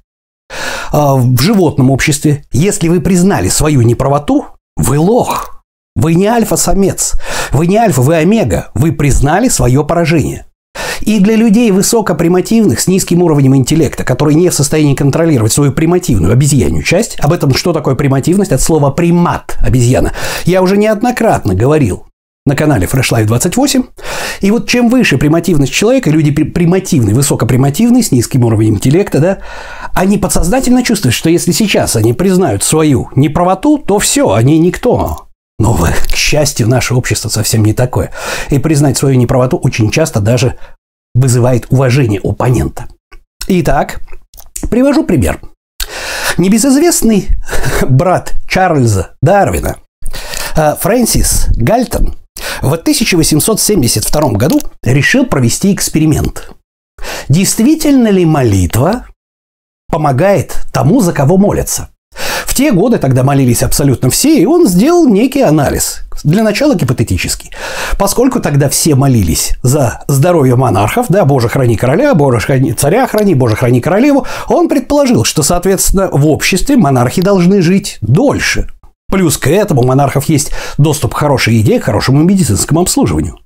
а, 0.91 1.15
в 1.15 1.41
животном 1.41 1.91
обществе, 1.91 2.45
если 2.51 2.87
вы 2.87 3.01
признали 3.01 3.49
свою 3.49 3.81
неправоту, 3.81 4.45
вы 4.77 4.99
лох. 4.99 5.63
Вы 5.95 6.13
не 6.15 6.27
альфа-самец. 6.27 7.13
Вы 7.51 7.67
не 7.67 7.77
альфа, 7.77 8.01
вы 8.01 8.15
омега. 8.15 8.71
Вы 8.73 8.91
признали 8.91 9.49
свое 9.49 9.83
поражение. 9.83 10.45
И 11.01 11.19
для 11.19 11.35
людей 11.35 11.71
высокопримативных 11.71 12.79
с 12.79 12.87
низким 12.87 13.21
уровнем 13.21 13.55
интеллекта, 13.55 14.03
которые 14.03 14.35
не 14.35 14.49
в 14.49 14.53
состоянии 14.53 14.95
контролировать 14.95 15.51
свою 15.51 15.71
примативную 15.71 16.33
обезьянью 16.33 16.83
часть, 16.83 17.19
об 17.19 17.33
этом 17.33 17.53
что 17.53 17.73
такое 17.73 17.95
примативность, 17.95 18.51
от 18.51 18.61
слова 18.61 18.91
примат 18.91 19.57
обезьяна, 19.61 20.13
я 20.45 20.61
уже 20.61 20.77
неоднократно 20.77 21.53
говорил 21.53 22.05
на 22.45 22.55
канале 22.55 22.85
Fresh 22.85 23.11
Life 23.11 23.25
28. 23.25 23.83
И 24.41 24.51
вот 24.51 24.69
чем 24.69 24.89
выше 24.89 25.17
примативность 25.17 25.73
человека, 25.73 26.11
люди 26.11 26.31
примативные, 26.31 27.15
высокопримативные, 27.15 28.03
с 28.03 28.11
низким 28.11 28.45
уровнем 28.45 28.75
интеллекта, 28.75 29.19
да, 29.19 29.37
они 29.93 30.19
подсознательно 30.19 30.83
чувствуют, 30.83 31.15
что 31.15 31.29
если 31.29 31.51
сейчас 31.51 31.95
они 31.95 32.13
признают 32.13 32.63
свою 32.63 33.09
неправоту, 33.15 33.79
то 33.79 33.97
все, 33.97 34.31
они 34.31 34.59
никто. 34.59 35.27
Но, 35.57 35.73
к 35.73 36.15
счастью, 36.15 36.67
наше 36.67 36.93
общество 36.93 37.29
совсем 37.29 37.65
не 37.65 37.73
такое. 37.73 38.11
И 38.49 38.59
признать 38.59 38.97
свою 38.97 39.15
неправоту 39.17 39.57
очень 39.57 39.89
часто 39.89 40.19
даже 40.19 40.55
вызывает 41.15 41.65
уважение 41.69 42.19
оппонента. 42.23 42.85
Итак, 43.47 44.01
привожу 44.69 45.03
пример. 45.03 45.39
Небезызвестный 46.37 47.29
брат 47.89 48.33
Чарльза 48.47 49.15
Дарвина, 49.21 49.77
э, 50.57 50.75
Фрэнсис 50.79 51.47
Гальтон, 51.55 52.15
в 52.61 52.73
1872 52.73 54.29
году 54.31 54.59
решил 54.83 55.25
провести 55.25 55.73
эксперимент. 55.73 56.51
Действительно 57.29 58.07
ли 58.09 58.25
молитва 58.25 59.05
помогает 59.89 60.55
тому, 60.71 61.01
за 61.01 61.13
кого 61.13 61.37
молятся? 61.37 61.89
В 62.45 62.53
те 62.53 62.71
годы 62.71 62.97
тогда 62.97 63.23
молились 63.23 63.63
абсолютно 63.63 64.09
все, 64.09 64.39
и 64.39 64.45
он 64.45 64.67
сделал 64.67 65.07
некий 65.07 65.41
анализ. 65.41 66.01
Для 66.23 66.41
начала 66.41 66.73
гипотетический. 66.75 67.51
Поскольку 67.99 68.39
тогда 68.39 68.69
все 68.69 68.95
молились 68.95 69.55
за 69.61 70.03
здоровье 70.07 70.55
монархов, 70.55 71.07
да, 71.09 71.25
Боже 71.25 71.49
храни 71.49 71.75
короля, 71.75 72.15
Боже 72.15 72.39
храни 72.39 72.71
царя 72.73 73.05
храни, 73.07 73.35
Боже 73.35 73.55
храни 73.55 73.81
королеву, 73.81 74.25
он 74.47 74.69
предположил, 74.69 75.25
что, 75.25 75.43
соответственно, 75.43 76.09
в 76.11 76.27
обществе 76.27 76.77
монархи 76.77 77.21
должны 77.21 77.61
жить 77.61 77.97
дольше. 78.01 78.69
Плюс 79.09 79.37
к 79.37 79.47
этому 79.47 79.81
у 79.81 79.85
монархов 79.85 80.25
есть 80.25 80.51
доступ 80.77 81.13
к 81.13 81.17
хорошей 81.17 81.55
еде, 81.55 81.79
к 81.79 81.85
хорошему 81.85 82.23
медицинскому 82.23 82.81
обслуживанию. 82.81 83.39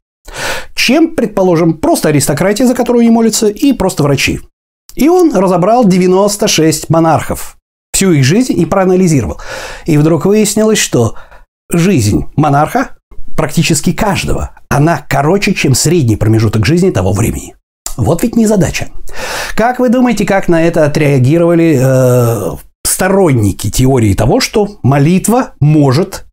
Чем, 0.76 1.16
предположим, 1.16 1.78
просто 1.78 2.10
аристократия, 2.10 2.66
за 2.66 2.76
которую 2.76 3.04
не 3.04 3.10
молятся, 3.10 3.48
и 3.48 3.74
просто 3.74 4.04
врачи. 4.04 4.40
И 4.96 5.08
он 5.10 5.36
разобрал 5.36 5.86
96 5.86 6.90
монархов, 6.90 7.58
всю 7.94 8.12
их 8.12 8.24
жизнь 8.24 8.60
и 8.60 8.66
проанализировал. 8.66 9.40
И 9.86 9.98
вдруг 9.98 10.26
выяснилось, 10.26 10.80
что 10.80 11.16
жизнь 11.72 12.26
монарха, 12.36 12.98
практически 13.36 13.94
каждого, 13.94 14.52
она 14.70 15.06
короче, 15.10 15.54
чем 15.54 15.76
средний 15.76 16.16
промежуток 16.16 16.66
жизни 16.66 16.92
того 16.92 17.14
времени. 17.14 17.56
Вот 17.98 18.24
ведь 18.24 18.36
не 18.36 18.48
задача. 18.48 18.90
Как 19.56 19.80
вы 19.80 19.90
думаете, 19.90 20.26
как 20.26 20.48
на 20.48 20.64
это 20.64 20.86
отреагировали 20.86 21.78
э, 21.82 22.52
сторонники 23.00 23.70
теории 23.70 24.14
того, 24.14 24.42
что 24.42 24.68
молитва 24.84 25.54
может 25.62 26.26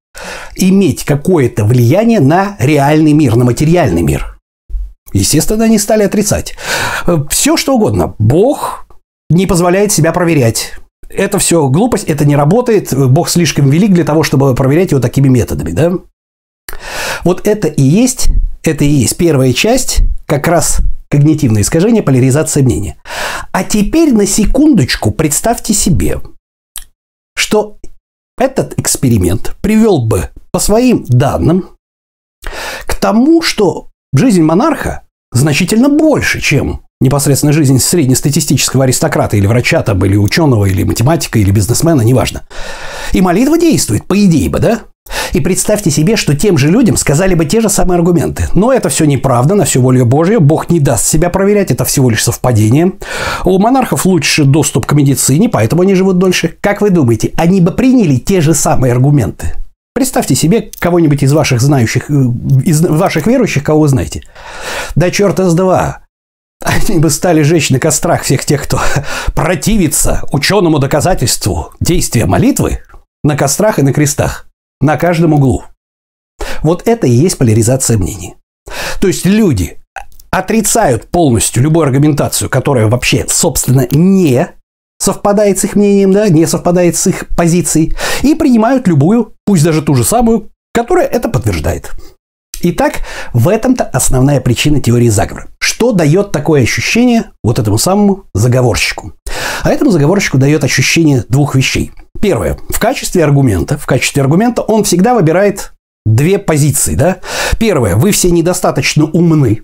иметь 0.56 1.04
какое-то 1.04 1.64
влияние 1.64 2.18
на 2.18 2.56
реальный 2.58 3.12
мир, 3.12 3.37
на 3.37 3.44
материальный 3.44 4.02
мир? 4.02 4.37
Естественно, 5.12 5.62
они 5.62 5.78
стали 5.78 6.02
отрицать. 6.02 6.56
Все 7.30 7.56
что 7.56 7.76
угодно. 7.76 8.16
Бог 8.18 8.88
не 9.30 9.46
позволяет 9.46 9.92
себя 9.92 10.11
проверять 10.11 10.73
это 11.08 11.38
все 11.38 11.68
глупость, 11.68 12.08
это 12.08 12.25
не 12.25 12.35
работает, 12.35 12.92
Бог 12.92 13.28
слишком 13.28 13.70
велик 13.70 13.92
для 13.92 14.02
того, 14.02 14.25
чтобы 14.25 14.52
проверять 14.56 14.90
его 14.90 15.00
такими 15.00 15.28
методами, 15.28 15.70
да? 15.70 15.92
Вот 17.23 17.46
это 17.46 17.68
и 17.68 17.82
есть, 17.82 18.30
это 18.64 18.85
и 18.85 18.88
есть 18.88 19.16
первая 19.16 19.52
часть, 19.52 20.00
как 20.26 20.49
раз 20.49 20.80
когнитивное 21.08 21.62
искажение, 21.62 22.02
поляризация 22.02 22.64
мнения. 22.64 22.96
А 23.52 23.62
теперь 23.62 24.12
на 24.12 24.26
секундочку 24.26 25.12
представьте 25.12 25.73
себе, 25.73 26.20
что 27.37 27.78
этот 28.38 28.78
эксперимент 28.78 29.57
привел 29.61 29.99
бы 30.02 30.31
по 30.50 30.59
своим 30.59 31.05
данным 31.05 31.71
к 32.87 32.95
тому, 32.95 33.43
что 33.43 33.88
жизнь 34.14 34.43
монарха 34.43 35.02
значительно 35.33 35.88
больше, 35.88 36.40
чем 36.40 36.83
непосредственно 37.00 37.52
жизнь 37.52 37.78
среднестатистического 37.78 38.85
аристократа 38.85 39.37
или 39.37 39.47
врача, 39.47 39.83
там, 39.83 40.05
или 40.05 40.16
ученого, 40.16 40.66
или 40.66 40.83
математика, 40.83 41.38
или 41.38 41.50
бизнесмена, 41.50 42.02
неважно. 42.02 42.47
И 43.12 43.21
молитва 43.21 43.59
действует, 43.59 44.07
по 44.07 44.19
идее 44.19 44.49
бы, 44.49 44.59
да? 44.59 44.83
И 45.33 45.41
представьте 45.41 45.91
себе, 45.91 46.17
что 46.17 46.37
тем 46.37 46.59
же 46.59 46.71
людям 46.71 46.97
сказали 46.97 47.35
бы 47.35 47.45
те 47.45 47.61
же 47.61 47.69
самые 47.69 47.97
аргументы. 47.97 48.49
Но 48.55 48.73
это 48.73 48.89
все 48.89 49.05
неправда, 49.05 49.55
на 49.55 49.65
все 49.65 49.81
воля 49.81 50.05
Божья, 50.05 50.39
Бог 50.39 50.71
не 50.71 50.81
даст 50.81 51.07
себя 51.07 51.31
проверять, 51.31 51.71
это 51.71 51.85
всего 51.85 52.11
лишь 52.11 52.25
совпадение. 52.25 52.93
У 53.45 53.59
монархов 53.59 54.07
лучше 54.07 54.45
доступ 54.45 54.87
к 54.87 54.93
медицине, 54.93 55.49
поэтому 55.49 55.83
они 55.83 55.95
живут 55.95 56.19
дольше. 56.19 56.55
Как 56.61 56.81
вы 56.81 56.91
думаете, 56.91 57.33
они 57.37 57.61
бы 57.61 57.71
приняли 57.71 58.17
те 58.17 58.41
же 58.41 58.55
самые 58.55 58.93
аргументы? 58.93 59.55
Представьте 59.95 60.35
себе 60.35 60.71
кого-нибудь 60.79 61.23
из 61.23 61.33
ваших 61.33 61.61
знающих, 61.61 62.11
э, 62.11 62.15
из 62.65 62.83
ваших 62.83 63.27
верующих, 63.27 63.65
кого 63.65 63.81
вы 63.81 63.89
знаете. 63.89 64.23
Да 64.95 65.11
черта 65.11 65.49
с 65.49 65.55
два. 65.55 66.01
Они 66.63 66.99
бы 66.99 67.11
стали 67.11 67.43
жечь 67.43 67.71
на 67.71 67.79
кострах 67.79 68.23
всех 68.23 68.45
тех, 68.45 68.63
кто 68.63 68.79
противится 69.35 70.23
ученому 70.33 70.79
доказательству 70.79 71.73
действия 71.81 72.27
молитвы 72.27 72.81
на 73.25 73.37
кострах 73.37 73.79
и 73.79 73.83
на 73.83 73.93
крестах, 73.93 74.46
на 74.80 74.97
каждом 74.97 75.35
углу. 75.35 75.64
Вот 76.62 76.87
это 76.87 77.06
и 77.06 77.11
есть 77.11 77.38
поляризация 77.38 77.99
мнений. 77.99 78.35
То 79.00 79.09
есть 79.09 79.25
люди 79.25 79.78
отрицают 80.30 81.11
полностью 81.11 81.62
любую 81.62 81.85
аргументацию, 81.87 82.50
которая 82.50 82.88
вообще, 82.88 83.26
собственно, 83.28 83.87
не 83.90 84.49
совпадает 84.99 85.59
с 85.59 85.64
их 85.64 85.76
мнением, 85.76 86.12
да, 86.12 86.28
не 86.28 86.47
совпадает 86.47 86.97
с 86.97 87.06
их 87.06 87.28
позицией, 87.37 87.95
и 88.23 88.35
принимают 88.35 88.88
любую, 88.88 89.35
пусть 89.45 89.64
даже 89.64 89.83
ту 89.83 89.95
же 89.95 90.04
самую, 90.04 90.50
которая 90.73 91.06
это 91.06 91.28
подтверждает. 91.28 91.92
Итак, 92.62 93.02
в 93.33 93.49
этом-то 93.49 93.85
основная 93.85 94.40
причина 94.40 94.80
теории 94.80 95.09
заговора. 95.09 95.49
Что 95.59 95.92
дает 95.92 96.33
такое 96.33 96.62
ощущение 96.62 97.30
вот 97.45 97.59
этому 97.59 97.78
самому 97.78 98.25
заговорщику? 98.35 99.12
А 99.62 99.71
этому 99.71 99.90
заговорщику 99.90 100.38
дает 100.38 100.64
ощущение 100.64 101.25
двух 101.28 101.55
вещей. 101.55 101.93
Первое. 102.21 102.59
В 102.71 102.78
качестве 102.78 103.25
аргумента, 103.25 103.78
в 103.78 103.87
качестве 103.87 104.23
аргумента 104.23 104.62
он 104.62 104.85
всегда 104.85 105.14
выбирает 105.14 105.73
две 106.05 106.38
позиции. 106.38 106.95
Да? 106.95 107.19
Первое. 107.59 107.97
Вы 107.97 108.11
все 108.12 108.31
недостаточно 108.31 109.05
умны 109.05 109.62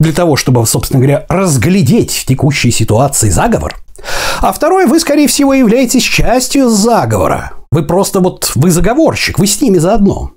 для 0.00 0.12
того, 0.12 0.36
чтобы, 0.36 0.66
собственно 0.66 1.00
говоря, 1.00 1.26
разглядеть 1.28 2.12
в 2.12 2.26
текущей 2.26 2.70
ситуации 2.70 3.30
заговор. 3.30 3.76
А 4.40 4.52
второе. 4.52 4.86
Вы, 4.86 5.00
скорее 5.00 5.28
всего, 5.28 5.54
являетесь 5.54 6.02
частью 6.02 6.68
заговора. 6.68 7.52
Вы 7.70 7.84
просто 7.84 8.20
вот, 8.20 8.52
вы 8.54 8.70
заговорщик, 8.70 9.38
вы 9.38 9.46
с 9.46 9.60
ними 9.60 9.78
заодно. 9.78 10.32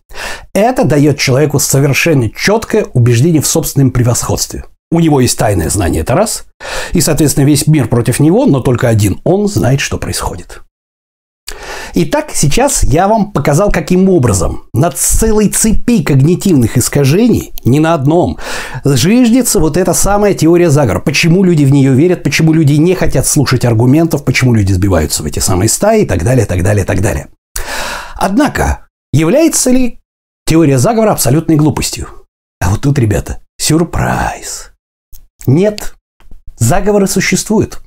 Это 0.53 0.85
дает 0.85 1.19
человеку 1.19 1.59
совершенно 1.59 2.29
четкое 2.29 2.85
убеждение 2.93 3.41
в 3.41 3.47
собственном 3.47 3.91
превосходстве. 3.91 4.63
У 4.91 4.99
него 4.99 5.19
есть 5.19 5.37
тайное 5.37 5.69
знание, 5.69 6.01
это 6.01 6.13
раз. 6.13 6.45
И, 6.93 7.01
соответственно, 7.01 7.45
весь 7.45 7.67
мир 7.67 7.87
против 7.87 8.19
него, 8.19 8.45
но 8.45 8.59
только 8.59 8.87
один 8.87 9.19
он 9.23 9.47
знает, 9.47 9.81
что 9.81 9.97
происходит. 9.97 10.61
Итак, 11.97 12.31
сейчас 12.33 12.83
я 12.83 13.07
вам 13.07 13.31
показал, 13.31 13.71
каким 13.71 14.09
образом 14.09 14.63
на 14.73 14.91
целой 14.91 15.47
цепи 15.47 16.03
когнитивных 16.03 16.77
искажений, 16.77 17.53
не 17.63 17.79
на 17.79 17.93
одном, 17.93 18.37
жиждется 18.83 19.61
вот 19.61 19.77
эта 19.77 19.93
самая 19.93 20.33
теория 20.33 20.69
заговора. 20.69 20.99
Почему 20.99 21.43
люди 21.43 21.63
в 21.63 21.71
нее 21.71 21.93
верят, 21.93 22.21
почему 22.21 22.51
люди 22.51 22.73
не 22.73 22.95
хотят 22.95 23.25
слушать 23.25 23.63
аргументов, 23.63 24.25
почему 24.25 24.53
люди 24.53 24.73
сбиваются 24.73 25.23
в 25.23 25.25
эти 25.25 25.39
самые 25.39 25.69
стаи 25.69 26.03
и 26.03 26.05
так 26.05 26.23
далее, 26.25 26.45
так 26.45 26.63
далее, 26.63 26.83
так 26.83 27.01
далее. 27.01 27.29
Однако, 28.17 28.87
является 29.13 29.71
ли 29.71 29.99
теория 30.45 30.77
заговора 30.77 31.11
абсолютной 31.11 31.55
глупостью? 31.55 32.09
А 32.59 32.71
вот 32.71 32.81
тут, 32.81 32.99
ребята, 32.99 33.39
сюрприз. 33.57 34.74
Нет, 35.47 35.95
заговоры 36.57 37.07
существуют. 37.07 37.81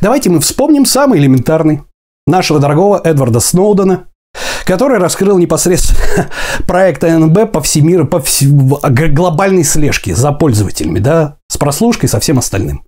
Давайте 0.00 0.30
мы 0.30 0.40
вспомним 0.40 0.84
самый 0.84 1.18
элементарный 1.18 1.82
нашего 2.26 2.58
дорогого 2.58 3.00
Эдварда 3.02 3.40
Сноудена, 3.40 4.04
который 4.64 4.98
раскрыл 4.98 5.38
непосредственно 5.38 6.28
проект 6.66 7.04
АНБ 7.04 7.52
по 7.52 7.60
всемиру, 7.60 8.06
по 8.06 8.20
вс... 8.20 8.42
глобальной 8.42 9.64
слежке 9.64 10.14
за 10.14 10.32
пользователями, 10.32 10.98
да, 10.98 11.36
с 11.48 11.56
прослушкой, 11.58 12.08
со 12.08 12.20
всем 12.20 12.38
остальным. 12.38 12.84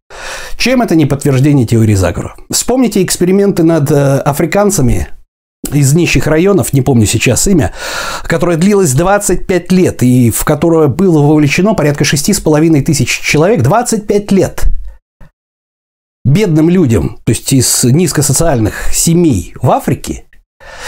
Чем 0.56 0.82
это 0.82 0.94
не 0.94 1.06
подтверждение 1.06 1.66
теории 1.66 1.94
заговора? 1.94 2.36
Вспомните 2.50 3.02
эксперименты 3.02 3.62
над 3.62 3.90
э, 3.90 4.18
африканцами 4.18 5.08
из 5.72 5.94
нищих 5.94 6.26
районов, 6.26 6.72
не 6.72 6.82
помню 6.82 7.06
сейчас 7.06 7.46
имя, 7.46 7.72
которое 8.24 8.56
длилось 8.56 8.92
25 8.92 9.72
лет 9.72 10.02
и 10.02 10.30
в 10.30 10.44
которое 10.44 10.88
было 10.88 11.22
вовлечено 11.22 11.74
порядка 11.74 12.04
6,5 12.04 12.82
тысяч 12.82 13.08
человек 13.20 13.62
25 13.62 14.32
лет. 14.32 14.64
Бедным 16.24 16.70
людям, 16.70 17.18
то 17.24 17.30
есть 17.30 17.52
из 17.52 17.84
низкосоциальных 17.84 18.94
семей 18.94 19.54
в 19.60 19.70
Африке, 19.70 20.24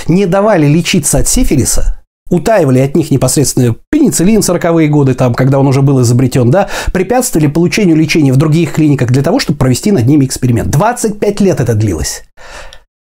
не 0.08 0.26
давали 0.26 0.66
лечиться 0.66 1.18
от 1.18 1.28
сифилиса, 1.28 2.02
утаивали 2.30 2.78
от 2.78 2.96
них 2.96 3.10
непосредственно 3.10 3.76
пенициллин 3.90 4.40
40-е 4.40 4.88
годы, 4.88 5.14
там, 5.14 5.34
когда 5.34 5.58
он 5.58 5.66
уже 5.66 5.82
был 5.82 6.00
изобретен, 6.02 6.50
да, 6.50 6.68
препятствовали 6.92 7.46
получению 7.46 7.96
лечения 7.96 8.32
в 8.32 8.36
других 8.36 8.72
клиниках 8.72 9.10
для 9.10 9.22
того, 9.22 9.38
чтобы 9.38 9.58
провести 9.58 9.92
над 9.92 10.06
ними 10.06 10.24
эксперимент. 10.24 10.70
25 10.70 11.40
лет 11.40 11.60
это 11.60 11.74
длилось. 11.74 12.24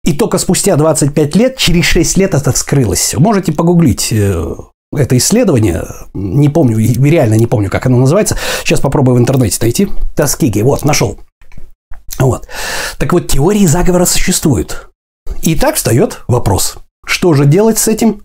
И 0.03 0.13
только 0.13 0.37
спустя 0.37 0.75
25 0.75 1.35
лет, 1.35 1.57
через 1.57 1.85
6 1.85 2.17
лет 2.17 2.33
это 2.33 2.51
вскрылось. 2.51 3.13
Можете 3.17 3.51
погуглить 3.51 4.09
э, 4.11 4.55
это 4.93 5.17
исследование, 5.17 5.85
не 6.13 6.49
помню, 6.49 6.77
реально 6.77 7.35
не 7.35 7.47
помню, 7.47 7.69
как 7.69 7.85
оно 7.85 7.97
называется. 7.97 8.37
Сейчас 8.63 8.81
попробую 8.81 9.15
в 9.15 9.19
интернете 9.19 9.57
найти. 9.61 9.87
Таскиги, 10.15 10.61
вот, 10.61 10.83
нашел. 10.83 11.19
Вот. 12.19 12.47
Так 12.97 13.13
вот, 13.13 13.27
теории 13.27 13.65
заговора 13.65 14.05
существуют. 14.05 14.89
И 15.43 15.55
так 15.55 15.75
встает 15.75 16.23
вопрос. 16.27 16.77
Что 17.05 17.33
же 17.33 17.45
делать 17.45 17.77
с 17.77 17.87
этим? 17.87 18.23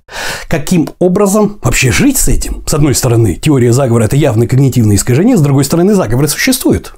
Каким 0.49 0.88
образом 0.99 1.59
вообще 1.62 1.92
жить 1.92 2.18
с 2.18 2.28
этим? 2.28 2.64
С 2.66 2.75
одной 2.75 2.95
стороны, 2.95 3.35
теория 3.35 3.73
заговора– 3.73 4.04
это 4.06 4.16
явное 4.16 4.47
когнитивное 4.47 4.97
искажение, 4.97 5.37
с 5.37 5.40
другой 5.40 5.64
стороны, 5.64 5.95
заговоры 5.95 6.28
существуют. 6.28 6.95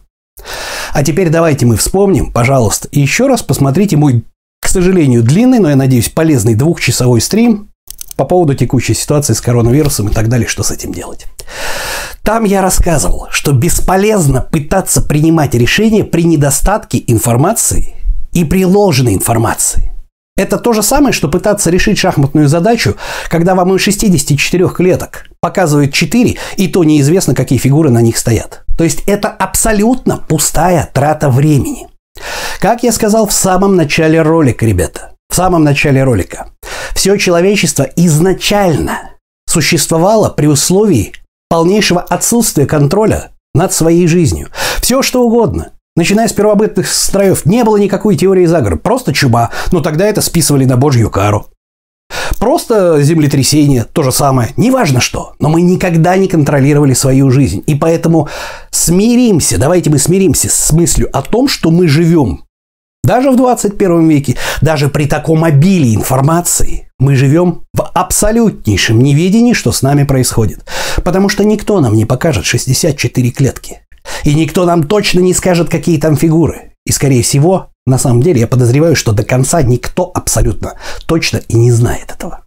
А 0.92 1.04
теперь 1.04 1.30
давайте 1.30 1.66
мы 1.66 1.76
вспомним, 1.76 2.32
пожалуйста, 2.32 2.88
еще 2.92 3.26
раз 3.26 3.42
посмотрите 3.42 3.96
мой 3.96 4.24
к 4.68 4.70
сожалению, 4.70 5.22
длинный, 5.22 5.60
но 5.60 5.70
я 5.70 5.76
надеюсь, 5.76 6.10
полезный 6.10 6.54
двухчасовой 6.54 7.22
стрим 7.22 7.70
по 8.16 8.26
поводу 8.26 8.54
текущей 8.54 8.92
ситуации 8.92 9.32
с 9.32 9.40
коронавирусом 9.40 10.08
и 10.08 10.12
так 10.12 10.28
далее, 10.28 10.46
что 10.46 10.62
с 10.62 10.70
этим 10.70 10.92
делать. 10.92 11.24
Там 12.22 12.44
я 12.44 12.60
рассказывал, 12.60 13.28
что 13.30 13.52
бесполезно 13.52 14.42
пытаться 14.42 15.00
принимать 15.00 15.54
решения 15.54 16.04
при 16.04 16.24
недостатке 16.24 17.02
информации 17.06 17.94
и 18.34 18.44
при 18.44 18.66
ложной 18.66 19.14
информации. 19.14 19.90
Это 20.36 20.58
то 20.58 20.74
же 20.74 20.82
самое, 20.82 21.14
что 21.14 21.28
пытаться 21.28 21.70
решить 21.70 21.96
шахматную 21.96 22.46
задачу, 22.46 22.96
когда 23.30 23.54
вам 23.54 23.74
из 23.74 23.80
64 23.80 24.68
клеток 24.68 25.30
показывают 25.40 25.94
4, 25.94 26.36
и 26.58 26.68
то 26.68 26.84
неизвестно, 26.84 27.34
какие 27.34 27.58
фигуры 27.58 27.88
на 27.88 28.02
них 28.02 28.18
стоят. 28.18 28.64
То 28.76 28.84
есть 28.84 29.02
это 29.06 29.30
абсолютно 29.30 30.18
пустая 30.18 30.90
трата 30.92 31.30
времени. 31.30 31.88
Как 32.60 32.82
я 32.82 32.92
сказал 32.92 33.26
в 33.26 33.32
самом 33.32 33.76
начале 33.76 34.22
ролика, 34.22 34.66
ребята, 34.66 35.14
в 35.28 35.34
самом 35.34 35.64
начале 35.64 36.02
ролика, 36.02 36.48
все 36.94 37.16
человечество 37.16 37.84
изначально 37.96 39.10
существовало 39.46 40.28
при 40.30 40.46
условии 40.46 41.12
полнейшего 41.48 42.00
отсутствия 42.00 42.66
контроля 42.66 43.30
над 43.54 43.72
своей 43.72 44.06
жизнью. 44.06 44.48
Все 44.80 45.02
что 45.02 45.22
угодно. 45.22 45.72
Начиная 45.96 46.28
с 46.28 46.32
первобытных 46.32 46.86
строев, 46.86 47.44
не 47.44 47.64
было 47.64 47.76
никакой 47.76 48.16
теории 48.16 48.46
заговора, 48.46 48.76
просто 48.76 49.12
чума, 49.12 49.50
но 49.72 49.80
тогда 49.80 50.06
это 50.06 50.20
списывали 50.20 50.64
на 50.64 50.76
божью 50.76 51.10
кару. 51.10 51.48
Просто 52.38 53.02
землетрясение, 53.02 53.84
то 53.84 54.02
же 54.02 54.12
самое, 54.12 54.50
неважно 54.56 55.00
что, 55.00 55.34
но 55.38 55.48
мы 55.48 55.60
никогда 55.62 56.16
не 56.16 56.28
контролировали 56.28 56.94
свою 56.94 57.30
жизнь. 57.30 57.62
И 57.66 57.74
поэтому 57.74 58.28
смиримся, 58.70 59.58
давайте 59.58 59.90
мы 59.90 59.98
смиримся 59.98 60.48
с 60.48 60.72
мыслью 60.72 61.08
о 61.12 61.22
том, 61.22 61.48
что 61.48 61.70
мы 61.70 61.88
живем 61.88 62.44
даже 63.08 63.30
в 63.30 63.36
21 63.36 64.06
веке, 64.08 64.36
даже 64.60 64.88
при 64.90 65.06
таком 65.06 65.44
обилии 65.44 65.94
информации, 65.94 66.90
мы 66.98 67.14
живем 67.14 67.62
в 67.72 67.90
абсолютнейшем 67.94 68.98
неведении, 68.98 69.54
что 69.54 69.72
с 69.72 69.80
нами 69.80 70.04
происходит. 70.04 70.66
Потому 71.04 71.30
что 71.30 71.42
никто 71.42 71.80
нам 71.80 71.94
не 71.94 72.04
покажет 72.04 72.44
64 72.44 73.30
клетки. 73.30 73.80
И 74.24 74.34
никто 74.34 74.66
нам 74.66 74.82
точно 74.82 75.20
не 75.20 75.32
скажет, 75.32 75.70
какие 75.70 75.98
там 75.98 76.16
фигуры. 76.16 76.72
И, 76.84 76.92
скорее 76.92 77.22
всего, 77.22 77.68
на 77.88 77.98
самом 77.98 78.22
деле, 78.22 78.40
я 78.40 78.46
подозреваю, 78.46 78.94
что 78.94 79.12
до 79.12 79.24
конца 79.24 79.62
никто 79.62 80.10
абсолютно 80.14 80.74
точно 81.06 81.38
и 81.48 81.56
не 81.56 81.72
знает 81.72 82.12
этого. 82.12 82.44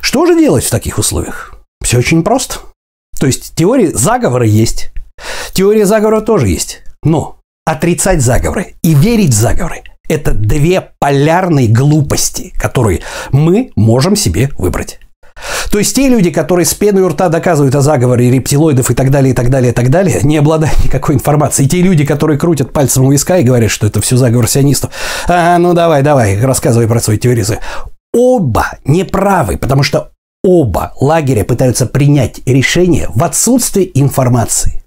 Что 0.00 0.26
же 0.26 0.38
делать 0.38 0.64
в 0.64 0.70
таких 0.70 0.98
условиях? 0.98 1.54
Все 1.82 1.98
очень 1.98 2.22
просто. 2.22 2.60
То 3.18 3.26
есть 3.26 3.54
теория 3.54 3.90
заговора 3.90 4.46
есть. 4.46 4.92
Теория 5.52 5.86
заговора 5.86 6.20
тоже 6.20 6.48
есть. 6.48 6.82
Но 7.02 7.40
отрицать 7.64 8.22
заговоры 8.22 8.74
и 8.82 8.94
верить 8.94 9.30
в 9.30 9.38
заговоры– 9.38 9.82
это 10.08 10.32
две 10.32 10.92
полярные 11.00 11.68
глупости, 11.68 12.52
которые 12.56 13.02
мы 13.32 13.72
можем 13.74 14.14
себе 14.14 14.50
выбрать. 14.58 15.00
То 15.70 15.78
есть 15.78 15.94
те 15.94 16.08
люди, 16.08 16.30
которые 16.30 16.64
с 16.64 16.74
пеной 16.74 17.02
у 17.02 17.08
рта 17.08 17.28
доказывают 17.28 17.74
о 17.74 17.80
заговоре 17.80 18.30
рептилоидов 18.30 18.90
и 18.90 18.94
так 18.94 19.10
далее, 19.10 19.32
и 19.32 19.34
так 19.34 19.50
далее, 19.50 19.72
и 19.72 19.74
так 19.74 19.90
далее, 19.90 20.20
не 20.22 20.38
обладают 20.38 20.82
никакой 20.84 21.16
информацией. 21.16 21.66
И 21.66 21.70
те 21.70 21.82
люди, 21.82 22.04
которые 22.04 22.38
крутят 22.38 22.72
пальцем 22.72 23.04
у 23.04 23.12
виска 23.12 23.38
и 23.38 23.44
говорят, 23.44 23.70
что 23.70 23.86
это 23.86 24.00
все 24.00 24.16
заговор 24.16 24.48
сионистов, 24.48 24.90
а, 25.28 25.58
ну 25.58 25.74
давай, 25.74 26.02
давай, 26.02 26.40
рассказывай 26.40 26.86
про 26.86 27.00
свои 27.00 27.18
теории. 27.18 27.44
Оба 28.14 28.78
неправы, 28.84 29.58
потому 29.58 29.82
что 29.82 30.12
оба 30.42 30.92
лагеря 31.00 31.44
пытаются 31.44 31.86
принять 31.86 32.40
решение 32.46 33.08
в 33.14 33.22
отсутствии 33.22 33.90
информации. 33.94 34.82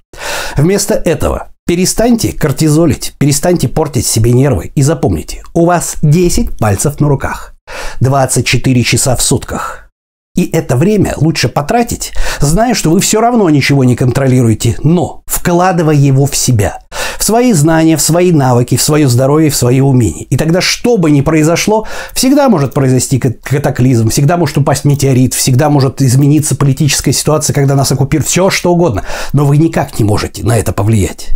Вместо 0.55 0.95
этого 0.95 1.49
Перестаньте 1.69 2.33
кортизолить, 2.33 3.13
перестаньте 3.19 3.67
портить 3.67 4.07
себе 4.07 4.31
нервы 4.31 4.71
и 4.73 4.81
запомните, 4.81 5.43
у 5.53 5.65
вас 5.65 5.97
10 6.01 6.57
пальцев 6.57 6.99
на 6.99 7.07
руках, 7.07 7.53
24 7.99 8.83
часа 8.83 9.15
в 9.15 9.21
сутках. 9.21 9.88
И 10.35 10.49
это 10.53 10.77
время 10.77 11.13
лучше 11.17 11.49
потратить, 11.49 12.13
зная, 12.39 12.73
что 12.73 12.91
вы 12.91 13.01
все 13.01 13.19
равно 13.19 13.49
ничего 13.49 13.83
не 13.83 13.95
контролируете, 13.95 14.77
но 14.83 15.23
вкладывая 15.25 15.95
его 15.95 16.25
в 16.25 16.35
себя, 16.35 16.79
в 17.17 17.23
свои 17.25 17.51
знания, 17.51 17.97
в 17.97 18.01
свои 18.01 18.31
навыки, 18.31 18.77
в 18.77 18.81
свое 18.81 19.09
здоровье, 19.09 19.49
в 19.49 19.55
свои 19.55 19.81
умения. 19.81 20.25
И 20.29 20.37
тогда, 20.37 20.61
что 20.61 20.97
бы 20.97 21.11
ни 21.11 21.19
произошло, 21.19 21.85
всегда 22.13 22.47
может 22.47 22.73
произойти 22.73 23.19
катаклизм, 23.19 24.09
всегда 24.09 24.37
может 24.37 24.57
упасть 24.57 24.85
метеорит, 24.85 25.33
всегда 25.33 25.69
может 25.69 26.01
измениться 26.01 26.55
политическая 26.55 27.11
ситуация, 27.11 27.53
когда 27.53 27.75
нас 27.75 27.91
оккупируют, 27.91 28.29
все 28.29 28.49
что 28.49 28.71
угодно. 28.71 29.03
Но 29.33 29.45
вы 29.45 29.57
никак 29.57 29.99
не 29.99 30.05
можете 30.05 30.45
на 30.45 30.57
это 30.57 30.71
повлиять. 30.71 31.31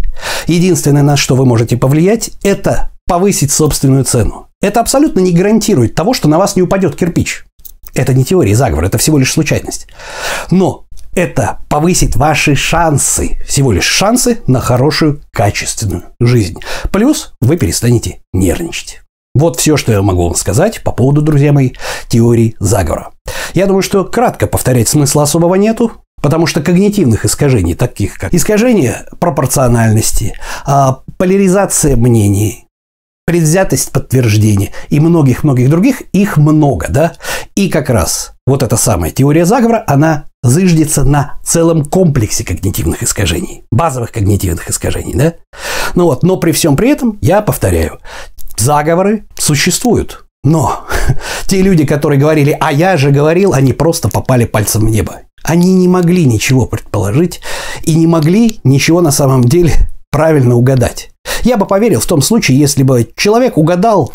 Единственное, 0.47 1.03
на 1.03 1.17
что 1.17 1.35
вы 1.35 1.45
можете 1.45 1.75
повлиять, 1.75 2.31
это 2.43 2.91
повысить 3.05 3.51
собственную 3.51 4.05
цену. 4.05 4.47
Это 4.61 4.79
абсолютно 4.79 5.19
не 5.19 5.33
гарантирует 5.33 5.93
того, 5.93 6.13
что 6.13 6.29
на 6.29 6.37
вас 6.37 6.55
не 6.55 6.61
упадет 6.61 6.95
кирпич. 6.95 7.43
Это 7.93 8.13
не 8.13 8.25
теория 8.25 8.55
заговора, 8.55 8.87
это 8.87 8.97
всего 8.97 9.17
лишь 9.17 9.31
случайность. 9.31 9.87
Но 10.49 10.85
это 11.15 11.59
повысит 11.69 12.15
ваши 12.15 12.55
шансы, 12.55 13.37
всего 13.47 13.71
лишь 13.71 13.85
шансы 13.85 14.41
на 14.47 14.59
хорошую, 14.59 15.21
качественную 15.31 16.03
жизнь. 16.19 16.59
Плюс 16.91 17.33
вы 17.39 17.57
перестанете 17.57 18.19
нервничать. 18.33 19.01
Вот 19.35 19.59
все, 19.59 19.77
что 19.77 19.91
я 19.91 20.01
могу 20.01 20.23
вам 20.23 20.35
сказать 20.35 20.83
по 20.83 20.91
поводу, 20.91 21.21
друзья 21.21 21.53
мои, 21.53 21.71
теории 22.07 22.55
заговора. 22.59 23.11
Я 23.53 23.65
думаю, 23.65 23.81
что 23.81 24.03
кратко 24.03 24.47
повторять 24.47 24.87
смысла 24.87 25.23
особого 25.23 25.55
нету, 25.55 25.91
потому 26.21 26.47
что 26.47 26.61
когнитивных 26.61 27.25
искажений, 27.25 27.75
таких 27.75 28.15
как 28.15 28.33
искажение 28.33 29.05
пропорциональности, 29.19 30.35
а, 30.65 31.01
поляризация 31.17 31.95
мнений, 31.95 32.67
предвзятость 33.25 33.91
подтверждения 33.91 34.71
и 34.89 34.99
многих-многих 34.99 35.69
других, 35.69 36.01
их 36.11 36.37
много, 36.37 36.87
да? 36.89 37.13
И 37.55 37.69
как 37.69 37.91
раз 37.91 38.33
вот 38.47 38.63
эта 38.63 38.77
самая 38.77 39.11
теория 39.11 39.45
заговора, 39.45 39.83
она 39.85 40.25
зыждется 40.41 41.03
на 41.03 41.39
целом 41.43 41.85
комплексе 41.85 42.43
когнитивных 42.43 43.03
искажений, 43.03 43.63
базовых 43.71 44.11
когнитивных 44.11 44.69
искажений, 44.69 45.13
да? 45.13 45.33
Ну 45.93 46.05
вот, 46.05 46.23
но 46.23 46.37
при 46.37 46.51
всем 46.51 46.75
при 46.75 46.89
этом, 46.89 47.19
я 47.21 47.43
повторяю, 47.43 47.99
заговоры 48.57 49.25
существуют. 49.37 50.25
Но 50.43 50.85
те 51.47 51.61
люди, 51.61 51.85
которые 51.85 52.19
говорили, 52.19 52.57
а 52.59 52.71
я 52.71 52.97
же 52.97 53.11
говорил, 53.11 53.53
они 53.53 53.71
просто 53.71 54.09
попали 54.09 54.45
пальцем 54.45 54.87
в 54.87 54.89
небо. 54.89 55.21
Они 55.43 55.73
не 55.73 55.87
могли 55.87 56.25
ничего 56.25 56.65
предположить 56.65 57.41
и 57.83 57.93
не 57.93 58.07
могли 58.07 58.59
ничего 58.63 59.01
на 59.01 59.11
самом 59.11 59.43
деле 59.43 59.73
правильно 60.11 60.55
угадать. 60.55 61.11
Я 61.43 61.57
бы 61.57 61.67
поверил 61.67 61.99
в 61.99 62.05
том 62.07 62.21
случае, 62.21 62.57
если 62.57 62.81
бы 62.81 63.07
человек 63.15 63.57
угадал 63.57 64.11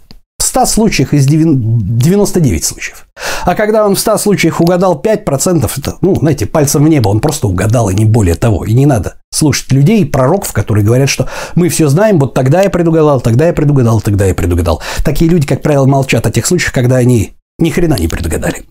100 0.49 0.67
случаях 0.67 1.15
из 1.15 1.27
99 1.27 2.65
случаев. 2.65 3.07
А 3.45 3.55
когда 3.55 3.87
он 3.87 3.95
в 3.95 3.99
100 4.01 4.19
случаях 4.19 4.61
угадал 4.61 5.01
5%, 5.03 5.71
это, 5.77 5.97
ну, 6.01 6.15
знаете, 6.17 6.47
пальцем 6.47 6.85
в 6.85 6.89
небо, 6.89 7.09
он 7.09 7.21
просто 7.21 7.47
угадал, 7.49 7.91
и 7.91 7.95
не 7.95 8.05
более 8.05 8.35
того. 8.35 8.65
И 8.65 8.73
не 8.73 8.87
надо 8.87 9.15
слушать 9.31 9.73
людей, 9.73 10.05
пророков, 10.07 10.53
которые 10.53 10.85
говорят, 10.85 11.09
что 11.09 11.29
мы 11.55 11.69
все 11.69 11.89
знаем, 11.89 12.19
вот 12.19 12.35
тогда 12.35 12.63
я 12.63 12.71
предугадал, 12.71 13.21
тогда 13.21 13.47
я 13.47 13.53
предугадал, 13.53 14.01
тогда 14.01 14.27
я 14.27 14.35
предугадал. 14.35 14.83
Такие 15.05 15.31
люди, 15.31 15.47
как 15.47 15.63
правило, 15.63 15.87
молчат 15.87 16.27
о 16.27 16.31
тех 16.31 16.47
случаях, 16.47 16.73
когда 16.73 16.97
они 16.97 17.35
ни 17.59 17.71
хрена 17.71 17.95
не 17.99 18.09
предугадали. 18.09 18.65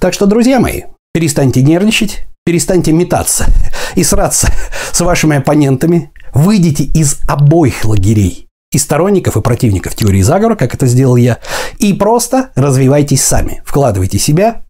Так 0.00 0.14
что, 0.14 0.26
друзья 0.26 0.60
мои, 0.60 0.82
перестаньте 1.12 1.62
нервничать, 1.62 2.26
перестаньте 2.44 2.92
метаться 2.92 3.46
и 3.94 4.04
сраться 4.04 4.48
с 4.92 5.00
вашими 5.00 5.36
оппонентами, 5.36 6.12
выйдите 6.34 6.84
из 6.84 7.20
обоих 7.26 7.84
лагерей, 7.84 8.43
и 8.74 8.78
сторонников, 8.78 9.36
и 9.36 9.40
противников 9.40 9.94
теории 9.94 10.22
заговора, 10.22 10.56
как 10.56 10.74
это 10.74 10.86
сделал 10.86 11.16
я, 11.16 11.38
и 11.78 11.92
просто 11.92 12.50
развивайтесь 12.54 13.22
сами, 13.22 13.62
вкладывайте 13.64 14.18
себя, 14.18 14.62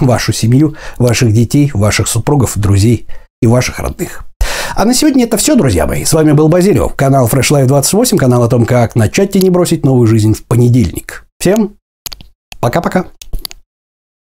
вашу 0.00 0.32
семью, 0.32 0.76
ваших 0.98 1.32
детей, 1.32 1.70
ваших 1.74 2.08
супругов, 2.08 2.56
друзей 2.56 3.06
и 3.42 3.46
ваших 3.46 3.78
родных. 3.78 4.24
А 4.74 4.84
на 4.84 4.94
сегодня 4.94 5.24
это 5.24 5.36
все, 5.36 5.56
друзья 5.56 5.86
мои. 5.86 6.04
С 6.04 6.12
вами 6.12 6.32
был 6.32 6.48
Базилио, 6.48 6.88
канал 6.88 7.28
Fresh 7.28 7.50
Life 7.50 7.66
28, 7.66 8.16
канал 8.16 8.42
о 8.44 8.48
том, 8.48 8.64
как 8.64 8.94
начать 8.94 9.34
и 9.36 9.40
не 9.40 9.50
бросить 9.50 9.84
новую 9.84 10.06
жизнь 10.06 10.34
в 10.34 10.44
понедельник. 10.44 11.26
Всем 11.38 11.76
пока-пока. 12.60 13.06